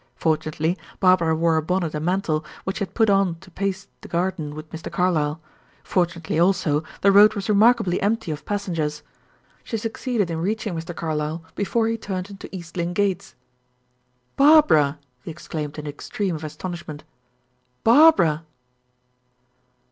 [0.15, 4.07] Fortunately Barbara wore a bonnet and mantle, which she had put on to pace the
[4.07, 4.91] garden with Mr.
[4.91, 5.39] Carlyle;
[5.83, 9.03] fortunately, also, the road was remarkably empty of passengers.
[9.63, 10.95] She succeeded in reaching Mr.
[10.95, 13.35] Carlyle before he turned into East Lynne gates.
[14.37, 17.03] "Barbara!" he exclaimed in the extreme of astonishment.
[17.83, 18.43] "Barbara!"